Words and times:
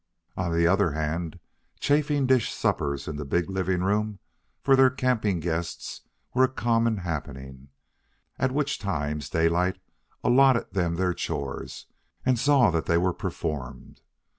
On 0.35 0.51
the 0.51 0.65
other 0.65 0.93
hand, 0.93 1.39
chafing 1.79 2.25
dish 2.25 2.51
suppers 2.51 3.07
in 3.07 3.17
the 3.17 3.23
big 3.23 3.51
living 3.51 3.83
room 3.83 4.17
for 4.63 4.75
their 4.75 4.89
camping 4.89 5.39
guests 5.39 6.01
were 6.33 6.45
a 6.45 6.47
common 6.47 6.97
happening, 6.97 7.67
at 8.39 8.51
which 8.51 8.79
times 8.79 9.29
Daylight 9.29 9.79
allotted 10.23 10.71
them 10.71 10.95
their 10.95 11.13
chores 11.13 11.85
and 12.25 12.39
saw 12.39 12.71
that 12.71 12.87
they 12.87 12.97
were 12.97 13.13
performed. 13.13 14.01